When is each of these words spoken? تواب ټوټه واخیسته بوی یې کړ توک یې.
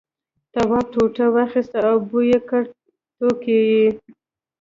تواب 0.53 0.85
ټوټه 0.93 1.25
واخیسته 1.35 1.79
بوی 2.09 2.25
یې 2.31 2.39
کړ 2.49 2.63
توک 3.17 3.41
یې. 3.55 3.81